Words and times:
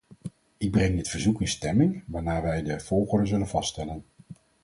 Ik 0.57 0.71
breng 0.71 0.95
dit 0.95 1.09
verzoek 1.09 1.41
in 1.41 1.47
stemming, 1.47 2.03
waarna 2.07 2.41
wij 2.41 2.61
de 2.63 2.79
volgorde 2.79 3.25
zullen 3.25 3.47
vaststellen. 3.47 4.05